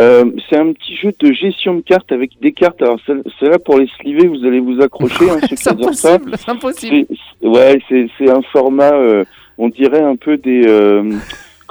Euh, 0.00 0.24
c'est 0.48 0.56
un 0.56 0.72
petit 0.72 0.96
jeu 0.96 1.12
de 1.20 1.32
gestion 1.32 1.74
de 1.74 1.80
cartes 1.82 2.12
avec 2.12 2.30
des 2.40 2.52
cartes. 2.52 2.80
Alors 2.80 2.98
celle- 3.04 3.22
celle-là, 3.38 3.58
pour 3.58 3.78
les 3.78 3.88
sliver, 4.00 4.26
vous 4.28 4.44
allez 4.46 4.60
vous 4.60 4.80
accrocher, 4.80 5.28
hein, 5.28 5.38
C'est 5.56 5.70
impossible, 5.70 6.32
c'est 6.38 6.48
impossible. 6.50 7.06
Ouais, 7.42 7.78
c'est 7.88 8.06
c'est 8.16 8.30
un 8.30 8.40
format, 8.52 8.92
euh, 8.94 9.24
on 9.58 9.68
dirait 9.68 10.00
un 10.02 10.16
peu 10.16 10.36
des... 10.38 10.62
euh, 10.66 11.10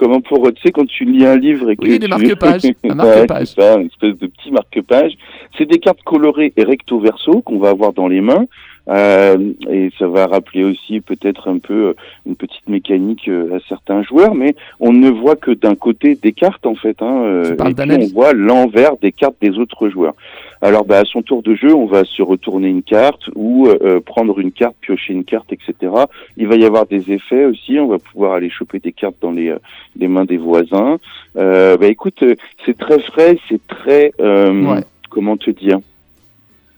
comment 0.02 0.20
pour... 0.22 0.52
Tu 0.54 0.62
sais, 0.64 0.72
quand 0.72 0.86
tu 0.88 1.06
lis 1.06 1.26
un 1.26 1.38
livre 1.38 1.70
et 1.70 1.76
que 1.76 1.84
Oui, 1.84 2.00
des 2.00 2.06
tu- 2.06 2.10
marque-pages, 2.10 2.62
un 2.84 2.90
Ouais, 2.90 2.96
marque-page. 2.96 3.48
c'est 3.48 3.62
ça, 3.62 3.76
une 3.80 3.88
espèce 3.88 4.18
de 4.18 4.28
petit 4.28 4.52
marque-page. 4.52 5.14
C'est 5.58 5.70
des 5.70 5.78
cartes 5.80 6.02
colorées 6.04 6.52
et 6.58 6.64
recto-verso 6.64 7.42
qu'on 7.42 7.60
va 7.60 7.70
avoir 7.70 7.94
dans 7.94 8.08
les 8.08 8.22
mains. 8.22 8.46
Euh, 8.88 9.38
et 9.70 9.92
ça 10.00 10.08
va 10.08 10.26
rappeler 10.26 10.64
aussi 10.64 11.02
peut-être 11.02 11.48
un 11.50 11.60
peu 11.60 11.90
euh, 11.90 11.94
une 12.26 12.36
petite 12.36 12.68
mécanique 12.68 13.28
euh, 13.28 13.56
à 13.58 13.60
certains 13.70 14.02
joueurs, 14.02 14.34
mais 14.34 14.56
on 14.80 14.92
ne 14.92 15.08
voit 15.10 15.36
que 15.36 15.52
d'un 15.52 15.76
côté 15.76 16.16
des 16.16 16.32
cartes 16.32 16.66
en 16.66 16.74
fait. 16.74 17.00
Hein, 17.04 17.22
euh, 17.24 17.56
et 17.70 17.74
puis 17.76 17.92
on 17.92 18.08
voit 18.14 18.34
l'envers 18.34 18.98
des 18.98 19.12
cartes 19.12 19.36
des 19.40 19.60
autres 19.60 19.88
joueurs. 19.90 20.16
Alors 20.64 20.86
bah, 20.86 21.00
à 21.00 21.06
son 21.06 21.24
tour 21.24 21.42
de 21.42 21.56
jeu, 21.56 21.74
on 21.74 21.88
va 21.88 22.04
se 22.06 22.22
retourner 22.22 22.68
une 22.68 22.84
carte 22.84 23.30
ou 23.36 23.68
euh, 23.68 24.00
prendre 24.00 24.38
une 24.40 24.52
carte, 24.52 24.76
piocher 24.80 25.14
une 25.14 25.24
carte, 25.24 25.52
etc. 25.52 25.92
Il 26.38 26.48
va 26.48 26.56
y 26.56 26.66
avoir 26.66 26.86
des 26.86 27.12
effets 27.12 27.46
aussi. 27.46 27.80
On 27.80 27.88
va 27.88 27.98
pouvoir 27.98 28.34
aller 28.34 28.50
choper 28.50 28.80
des 28.80 28.92
cartes 28.92 29.16
dans 29.22 29.32
les, 29.32 29.50
euh, 29.50 29.58
les 29.98 30.08
mains 30.08 30.26
des 30.26 30.38
voisins. 30.38 31.00
Euh, 31.36 31.78
bah 31.78 31.88
écoute, 31.88 32.22
euh, 32.22 32.36
c'est 32.66 32.78
très 32.78 33.00
frais, 33.00 33.38
c'est 33.50 33.66
très 33.68 34.12
euh, 34.20 34.52
Ouais. 34.76 34.84
comment 35.10 35.36
te 35.38 35.50
dire? 35.50 35.80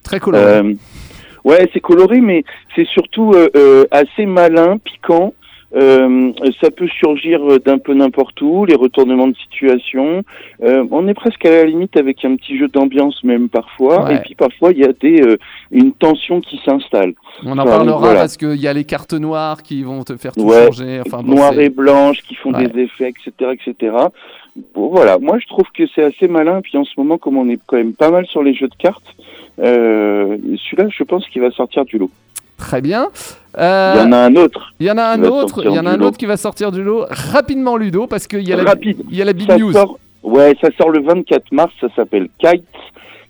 Très 0.04 0.20
coloré. 0.20 0.75
Ouais, 1.44 1.70
c'est 1.74 1.82
coloré, 1.82 2.22
mais 2.22 2.46
c'est 2.74 2.88
surtout 2.88 3.34
euh, 3.34 3.50
euh, 3.58 3.86
assez 3.92 4.25
malin, 4.25 4.78
piquant. 4.78 5.34
Euh, 5.75 6.32
ça 6.62 6.70
peut 6.70 6.88
surgir 6.88 7.60
d'un 7.60 7.80
peu 7.80 7.94
n'importe 7.94 8.39
où, 8.42 8.65
les 8.65 8.75
retournements 8.75 9.27
de 9.27 9.36
situation. 9.36 10.24
Euh, 10.62 10.86
on 10.92 11.08
est 11.08 11.13
presque 11.13 11.46
à 11.46 11.50
la 11.51 11.65
limite 11.65 11.98
avec 11.98 12.24
un 12.25 12.36
petit 12.36 12.58
jeu 12.58 12.68
d'ambiance 12.68 13.24
même 13.24 13.50
parfois. 13.50 14.06
Ouais. 14.06 14.15
Et 14.15 14.20
puis 14.20 14.36
parfois 14.36 14.72
il 14.72 14.80
y 14.80 14.84
a 14.84 14.94
des 14.94 15.22
euh, 15.22 15.38
une 15.72 15.92
tension 15.94 16.42
qui 16.42 16.60
s'installe. 16.63 17.13
On 17.44 17.58
en 17.58 17.65
parlera 17.65 17.98
voilà. 17.98 18.20
parce 18.22 18.38
qu'il 18.38 18.56
y 18.56 18.68
a 18.68 18.74
les 18.74 18.84
cartes 18.84 19.13
noires 19.13 19.63
qui 19.63 19.84
vont 19.84 20.03
te 20.03 20.15
faire 20.18 20.34
tout 20.34 20.42
Ouais, 20.42 20.65
changer. 20.68 21.01
Enfin, 21.06 21.24
bon, 21.24 21.36
noires 21.36 21.60
et 21.60 21.70
blanches 21.70 22.22
qui 22.22 22.36
font 22.36 22.53
Ouais. 22.53 22.68
des 22.68 22.82
effets, 22.84 23.10
etc., 23.10 23.32
etc. 23.53 23.96
Bon, 24.75 24.89
voilà. 24.89 25.18
Moi, 25.18 25.39
je 25.39 25.48
trouve 25.48 25.65
que 25.75 25.84
c'est 25.96 26.03
assez 26.03 26.27
malin. 26.27 26.62
Puis 26.62 26.77
en 26.77 26.84
ce 26.84 26.92
moment, 26.98 27.18
comme 27.18 27.38
on 27.38 27.50
est 27.50 27.60
quand 27.65 27.77
même 27.77 27.94
pas 27.94 28.12
mal 28.12 28.27
sur 28.27 28.44
les 28.44 28.53
jeux 28.53 28.68
de 28.68 28.75
cartes, 28.75 29.15
euh, 29.60 30.38
celui-là, 30.58 30.89
je 30.89 31.03
pense 31.03 31.27
qu'il 31.30 31.42
va 31.42 31.51
sortir 31.51 31.86
du 31.86 31.98
lot. 31.98 32.12
Très 32.58 32.82
bien. 32.82 33.10
Il 33.58 33.62
y 33.62 33.64
en 33.64 34.12
a 34.12 34.18
un 34.18 34.36
autre. 34.36 34.74
Il 34.80 34.88
y 34.88 34.92
en 34.92 34.98
a 34.98 35.04
un 35.04 35.24
autre, 35.24 35.64
il 35.64 35.72
y 35.72 35.80
en 35.80 35.86
a 35.86 35.92
un 35.92 35.98
lot. 35.98 36.08
autre 36.08 36.18
qui 36.18 36.26
va 36.26 36.38
sortir 36.38 36.72
du 36.72 36.82
lot 36.82 37.06
rapidement 37.10 37.78
Ludo 37.78 38.08
parce 38.08 38.26
qu'il 38.28 38.48
y 38.48 38.52
a 38.52 38.56
la 38.56 38.74
il 38.82 39.16
y 39.16 39.22
a 39.22 39.26
la 39.26 39.34
big 39.34 39.48
Ça 39.48 39.58
news. 39.58 39.72
sort, 39.74 40.00
ouais, 40.24 40.56
ça 40.60 40.70
sort 40.78 40.90
le 40.90 41.02
24 41.02 41.52
mars. 41.52 41.72
Ça 41.80 41.88
s'appelle 41.96 42.30
Kites. 42.40 42.64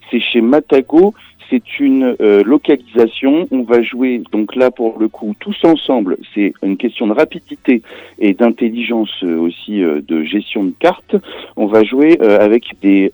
C'est 0.10 0.20
chez 0.22 0.42
Matago. 0.42 1.14
C'est 1.50 1.80
une 1.80 2.16
euh, 2.22 2.42
localisation. 2.44 3.48
On 3.52 3.64
va 3.64 3.82
jouer 3.84 4.24
donc 4.32 4.56
là 4.56 4.72
pour 4.72 4.98
le 4.98 5.08
coup 5.10 5.36
tous 5.40 5.58
ensemble. 5.66 6.18
C'est 6.34 6.54
une 6.64 6.78
question 6.78 7.06
de 7.08 7.14
rapidité 7.14 7.82
et 8.18 8.34
d'intelligence 8.34 9.12
euh, 9.24 9.38
aussi 9.40 9.84
euh, 9.84 10.02
de 10.08 10.24
gestion 10.24 10.64
de 10.64 10.74
cartes. 10.80 11.16
On 11.58 11.68
va 11.68 11.84
jouer 11.84 12.18
avec 12.20 12.64
des 12.82 13.12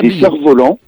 des 0.00 0.10
cerfs-volants 0.20 0.78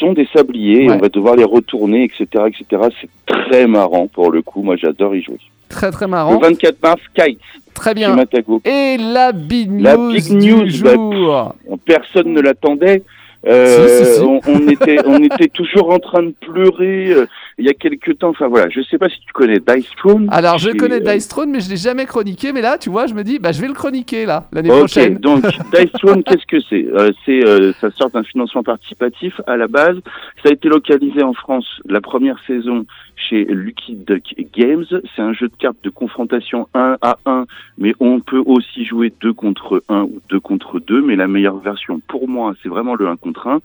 sont 0.00 0.12
des 0.12 0.28
sabliers. 0.34 0.88
Ouais. 0.88 0.94
on 0.94 0.98
va 0.98 1.08
devoir 1.08 1.36
les 1.36 1.44
retourner, 1.44 2.04
etc., 2.04 2.44
etc. 2.48 2.88
C'est 3.00 3.10
très 3.26 3.66
marrant 3.66 4.08
pour 4.08 4.32
le 4.32 4.42
coup. 4.42 4.62
Moi, 4.62 4.76
j'adore 4.76 5.14
y 5.14 5.22
jouer. 5.22 5.38
Très 5.68 5.92
très 5.92 6.06
Le 6.06 6.10
marrant. 6.10 6.38
24 6.38 6.82
mars, 6.82 7.00
Kites 7.14 7.38
Très 7.74 7.94
bien. 7.94 8.16
Et 8.64 8.96
la 8.98 9.32
big 9.32 9.70
news, 9.70 9.82
La 9.82 9.96
big 9.96 10.28
du 10.28 10.52
news, 10.52 10.68
bah, 10.82 11.54
personne 11.86 12.32
ne 12.32 12.40
l'attendait. 12.40 13.02
Euh, 13.46 13.88
Si, 13.88 14.04
si, 14.04 14.14
si. 14.16 14.20
On, 14.20 14.40
on 14.46 14.68
était, 14.68 14.98
on 15.06 15.18
était 15.22 15.48
toujours 15.48 15.90
en 15.90 15.98
train 15.98 16.22
de 16.22 16.34
pleurer 16.40 17.12
euh, 17.12 17.26
il 17.58 17.64
y 17.66 17.68
a 17.70 17.74
quelques 17.74 18.18
temps. 18.18 18.28
Enfin 18.30 18.48
voilà, 18.48 18.68
je 18.68 18.80
sais 18.82 18.98
pas 18.98 19.08
si 19.08 19.18
tu 19.20 19.32
connais 19.32 19.58
Dice 19.60 19.88
Throne. 19.96 20.28
Alors 20.30 20.58
je 20.58 20.70
connais 20.70 20.96
euh, 21.06 21.12
Dice 21.14 21.28
Throne 21.28 21.50
mais 21.50 21.60
je 21.60 21.70
l'ai 21.70 21.76
jamais 21.76 22.06
chroniqué 22.06 22.52
mais 22.52 22.60
là 22.60 22.76
tu 22.78 22.90
vois 22.90 23.06
je 23.06 23.14
me 23.14 23.22
dis 23.24 23.38
bah 23.38 23.52
je 23.52 23.60
vais 23.60 23.68
le 23.68 23.74
chroniquer 23.74 24.26
là 24.26 24.46
l'année 24.52 24.70
Ok, 24.70 24.78
prochaine. 24.78 25.16
donc 25.18 25.42
Dice 25.72 25.92
Throne, 25.92 26.22
qu'est-ce 26.22 26.46
que 26.46 26.60
c'est? 26.68 26.84
Euh, 26.86 27.10
C'est 27.24 27.44
euh, 27.46 27.72
ça 27.80 27.90
sort 27.92 28.10
d'un 28.10 28.24
financement 28.24 28.62
participatif 28.62 29.40
à 29.46 29.56
la 29.56 29.68
base. 29.68 29.96
Ça 30.42 30.50
a 30.50 30.52
été 30.52 30.68
localisé 30.68 31.22
en 31.22 31.32
France 31.34 31.66
la 31.88 32.00
première 32.00 32.36
saison 32.46 32.84
chez 33.16 33.44
Lucky 33.44 33.94
Duck 33.96 34.34
Games. 34.54 34.84
C'est 35.14 35.22
un 35.22 35.32
jeu 35.32 35.48
de 35.48 35.56
cartes 35.58 35.76
de 35.82 35.90
confrontation 35.90 36.68
1 36.74 36.96
à 37.02 37.18
1, 37.26 37.44
mais 37.78 37.94
on 38.00 38.20
peut 38.20 38.42
aussi 38.44 38.84
jouer 38.84 39.12
2 39.20 39.32
contre 39.32 39.82
1 39.88 40.02
ou 40.02 40.20
2 40.28 40.40
contre 40.40 40.80
2, 40.80 41.02
mais 41.02 41.16
la 41.16 41.28
meilleure 41.28 41.58
version 41.58 42.00
pour 42.08 42.28
moi, 42.28 42.54
c'est 42.62 42.68
vraiment 42.68 42.94
le 42.94 43.06
1 43.08 43.16
contre 43.16 43.46
1, 43.48 43.60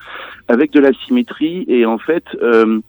avec 0.48 0.72
de 0.72 0.80
la 0.80 0.92
symétrie 1.06 1.66
et 1.68 1.86
en 1.86 1.98
fait, 1.98 2.24
euh, 2.42 2.80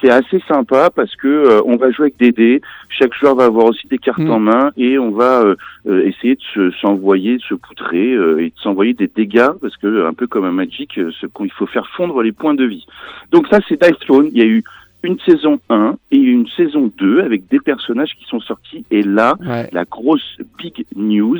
c'est 0.00 0.10
assez 0.10 0.40
sympa 0.48 0.90
parce 0.94 1.14
que 1.16 1.28
euh, 1.28 1.60
on 1.64 1.76
va 1.76 1.90
jouer 1.90 2.06
avec 2.06 2.18
des 2.18 2.32
dés, 2.32 2.60
chaque 2.90 3.14
joueur 3.14 3.36
va 3.36 3.44
avoir 3.44 3.66
aussi 3.66 3.86
des 3.86 3.98
cartes 3.98 4.18
Mm. 4.18 4.30
en 4.30 4.38
main 4.40 4.70
et 4.76 4.98
on 4.98 5.10
va 5.12 5.40
euh, 5.42 5.54
euh, 5.86 6.04
essayer 6.06 6.34
de 6.34 6.40
se- 6.52 6.70
s'envoyer, 6.80 7.36
de 7.36 7.42
se 7.42 7.54
poutrer 7.54 8.12
euh, 8.12 8.38
et 8.42 8.46
de 8.50 8.58
s'envoyer 8.58 8.92
des 8.94 9.08
dégâts 9.08 9.50
parce 9.60 9.76
que 9.76 10.06
un 10.06 10.12
peu 10.12 10.26
comme 10.26 10.44
un 10.44 10.52
Magic, 10.52 10.98
euh, 10.98 11.10
ce 11.20 11.26
il 11.40 11.52
faut 11.52 11.66
faire 11.66 11.88
fondre 11.96 12.22
les 12.22 12.32
points 12.32 12.54
de 12.54 12.64
vie. 12.64 12.86
Donc 13.32 13.46
ça 13.48 13.60
c'est 13.68 13.80
Dice 13.82 13.98
Throne. 14.00 14.28
Il 14.32 14.38
y 14.38 14.42
a 14.42 14.46
eu 14.46 14.62
une 15.04 15.18
saison 15.20 15.60
1 15.68 15.96
et 16.10 16.16
une 16.16 16.46
saison 16.48 16.90
2 16.98 17.20
avec 17.20 17.48
des 17.48 17.60
personnages 17.60 18.14
qui 18.18 18.24
sont 18.24 18.40
sortis 18.40 18.84
et 18.90 19.02
là 19.02 19.36
Ouais. 19.44 19.68
la 19.72 19.84
grosse 19.84 20.38
big 20.58 20.86
news, 20.96 21.38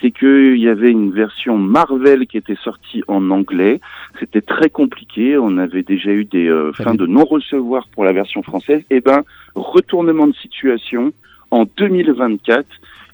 c'est 0.00 0.10
qu'il 0.10 0.58
y 0.58 0.68
avait 0.68 0.90
une 0.90 1.12
version 1.12 1.56
Marvel 1.56 2.26
qui 2.26 2.36
était 2.36 2.56
sortie 2.62 3.02
en 3.08 3.30
anglais. 3.30 3.80
C'était 4.20 4.40
très 4.40 4.68
compliqué. 4.70 5.38
On 5.38 5.56
avait 5.58 5.82
déjà 5.82 6.10
eu 6.10 6.24
des 6.24 6.48
euh, 6.48 6.72
fins 6.72 6.94
de 6.94 7.06
non-recevoir 7.06 7.88
pour 7.88 8.04
la 8.04 8.12
version 8.12 8.42
française. 8.42 8.82
Et 8.90 9.00
ben, 9.00 9.22
retournement 9.54 10.26
de 10.26 10.34
situation 10.34 11.12
en 11.50 11.64
2024. 11.76 12.66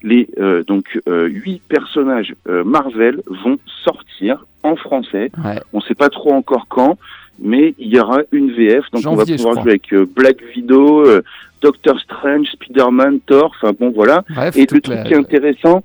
Les 0.03 0.27
euh, 0.39 0.63
donc 0.63 0.99
euh, 1.07 1.27
huit 1.27 1.61
personnages 1.69 2.33
euh, 2.49 2.63
Marvel 2.63 3.21
vont 3.27 3.59
sortir 3.83 4.45
en 4.63 4.75
français. 4.75 5.31
Ouais. 5.43 5.59
On 5.73 5.77
ne 5.77 5.83
sait 5.83 5.95
pas 5.95 6.09
trop 6.09 6.33
encore 6.33 6.65
quand, 6.67 6.97
mais 7.39 7.73
il 7.79 7.87
y 7.93 7.99
aura 7.99 8.21
une 8.31 8.51
VF. 8.51 8.85
Donc 8.93 9.03
on 9.07 9.15
va 9.15 9.25
pouvoir 9.25 9.53
jouer 9.61 9.71
avec 9.71 9.93
euh, 9.93 10.05
Black 10.15 10.37
Widow, 10.55 11.05
euh, 11.05 11.21
Doctor 11.61 11.99
Strange, 11.99 12.47
Spider-Man, 12.53 13.19
Thor. 13.25 13.51
Enfin 13.61 13.73
bon, 13.79 13.91
voilà. 13.91 14.23
Bref, 14.29 14.55
Et 14.57 14.61
le 14.61 14.67
truc 14.67 14.87
la- 14.87 15.03
qui 15.03 15.13
est 15.13 15.17
intéressant, 15.17 15.83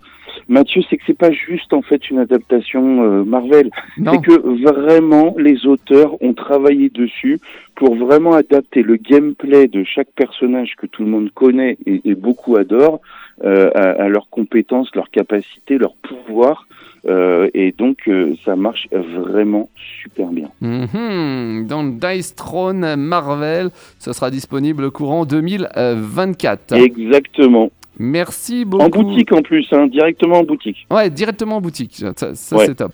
Mathieu, 0.49 0.83
c'est 0.89 0.97
que 0.97 1.03
c'est 1.07 1.19
pas 1.19 1.33
juste 1.33 1.73
en 1.73 1.83
fait 1.83 2.11
une 2.11 2.19
adaptation 2.19 3.03
euh, 3.03 3.25
Marvel. 3.25 3.71
C'est 3.97 4.23
que 4.23 4.65
vraiment 4.65 5.35
les 5.39 5.67
auteurs 5.67 6.23
ont 6.23 6.35
travaillé 6.35 6.89
dessus 6.89 7.41
pour 7.75 7.95
vraiment 7.95 8.33
adapter 8.33 8.83
le 8.83 8.97
gameplay 8.97 9.69
de 9.69 9.85
chaque 9.85 10.11
personnage 10.17 10.75
que 10.77 10.87
tout 10.87 11.05
le 11.05 11.11
monde 11.11 11.31
connaît 11.35 11.77
et, 11.87 12.01
et 12.05 12.15
beaucoup 12.15 12.57
adore 12.57 13.01
euh, 13.45 13.71
à, 13.75 14.03
à 14.05 14.09
leurs 14.09 14.29
compétences, 14.31 14.89
leurs 14.95 15.11
capacités, 15.11 15.79
leurs 15.79 15.97
pouvoirs. 15.97 16.67
Euh, 17.07 17.49
et 17.55 17.71
donc 17.71 18.11
ça 18.45 18.57
marche 18.57 18.89
vraiment 18.91 19.69
super 20.03 20.27
bien. 20.29 20.49
Mhm. 20.61 21.67
Dans 21.69 21.85
Dice 21.85 22.35
Throne 22.35 22.97
Marvel, 22.97 23.71
ce 24.01 24.13
sera 24.13 24.31
disponible 24.31 24.91
courant 24.91 25.25
2024. 25.25 26.73
Exactement. 26.73 27.71
Merci 27.99 28.65
beaucoup. 28.65 28.85
En 28.85 28.89
boutique 28.89 29.33
en 29.33 29.43
plus, 29.43 29.67
hein, 29.73 29.87
directement 29.87 30.41
en 30.41 30.45
boutique. 30.45 30.87
Ouais, 30.91 31.09
directement 31.11 31.57
en 31.57 31.61
boutique. 31.61 32.03
Ça, 32.17 32.35
ça, 32.35 32.57
Ouais. 32.57 32.67
c'est 32.67 32.75
top. 32.75 32.93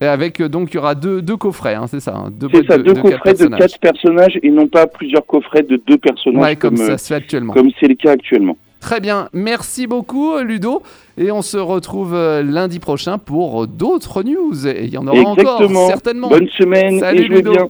Et 0.00 0.06
avec 0.06 0.40
euh, 0.40 0.48
donc 0.48 0.70
il 0.70 0.76
y 0.76 0.78
aura 0.78 0.94
deux, 0.94 1.20
deux 1.22 1.36
coffrets, 1.36 1.74
hein, 1.74 1.86
c'est 1.88 1.98
ça. 1.98 2.14
hein, 2.14 2.30
deux 2.30 2.48
C'est 2.52 2.66
ça, 2.68 2.78
de- 2.78 2.84
deux 2.84 2.92
de 2.94 3.00
quatre 3.00 3.18
coffrets 3.22 3.34
de 3.34 3.56
quatre 3.56 3.78
personnages 3.80 4.38
et 4.44 4.50
non 4.50 4.68
pas 4.68 4.86
plusieurs 4.86 5.26
coffrets 5.26 5.64
de 5.64 5.80
deux 5.88 5.98
personnages 5.98 6.40
Ouais, 6.42 6.54
comme, 6.56 6.76
comme, 6.76 6.86
ça 6.86 6.92
euh, 6.92 6.96
se 6.98 7.06
fait 7.08 7.14
actuellement. 7.16 7.52
comme 7.52 7.70
c'est 7.80 7.88
le 7.88 7.96
cas 7.96 8.12
actuellement. 8.12 8.56
Très 8.80 9.00
bien, 9.00 9.28
merci 9.32 9.88
beaucoup 9.88 10.34
euh, 10.34 10.44
Ludo. 10.44 10.82
Et 11.16 11.32
on 11.32 11.42
se 11.42 11.56
retrouve 11.56 12.14
lundi 12.14 12.78
prochain 12.78 13.18
pour 13.18 13.66
d'autres 13.66 14.22
news. 14.22 14.68
Et 14.68 14.84
il 14.84 14.90
y 14.90 14.98
en 14.98 15.08
aura 15.08 15.18
encore 15.20 15.68
certainement. 15.88 16.28
Bonne 16.28 16.48
semaine 16.50 17.00
Salut, 17.00 17.22
et 17.22 17.26
jouez 17.26 17.36
Ludo. 17.38 17.50
bien. 17.50 17.68